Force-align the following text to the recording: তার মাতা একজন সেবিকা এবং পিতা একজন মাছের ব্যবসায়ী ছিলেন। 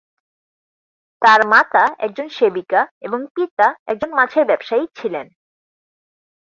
তার 1.21 1.41
মাতা 1.47 1.83
একজন 1.99 2.27
সেবিকা 2.29 2.81
এবং 3.01 3.19
পিতা 3.35 3.67
একজন 3.87 4.09
মাছের 4.13 4.43
ব্যবসায়ী 4.45 4.85
ছিলেন। 4.95 5.27